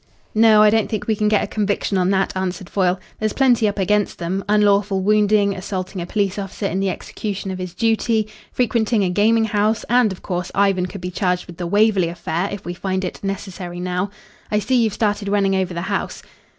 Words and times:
"No, 0.33 0.63
I 0.63 0.71
don't 0.71 0.89
think 0.89 1.05
we 1.05 1.15
can 1.15 1.27
get 1.27 1.43
a 1.43 1.47
conviction 1.47 1.95
on 1.95 2.09
that," 2.09 2.35
answered 2.35 2.71
Foyle. 2.71 2.99
"There's 3.19 3.33
plenty 3.33 3.67
up 3.67 3.77
against 3.77 4.17
them 4.17 4.43
unlawful 4.49 4.99
wounding, 5.03 5.53
assaulting 5.53 6.01
a 6.01 6.07
police 6.07 6.39
officer 6.39 6.65
in 6.65 6.79
the 6.79 6.89
execution 6.89 7.51
of 7.51 7.59
his 7.59 7.75
duty, 7.75 8.27
frequenting 8.51 9.03
a 9.03 9.11
gaming 9.11 9.45
house, 9.45 9.83
and, 9.89 10.11
of 10.11 10.23
course, 10.23 10.51
Ivan 10.55 10.87
could 10.87 11.01
be 11.01 11.11
charged 11.11 11.45
with 11.45 11.57
the 11.57 11.67
Waverley 11.67 12.07
affair 12.07 12.49
if 12.51 12.65
we 12.65 12.73
find 12.73 13.05
it 13.05 13.23
necessary 13.23 13.79
now. 13.79 14.09
I 14.49 14.57
see 14.57 14.73
you've 14.81 14.91
started 14.93 15.27
running 15.29 15.55
over 15.55 15.71
the 15.75 15.81
house." 15.81 16.23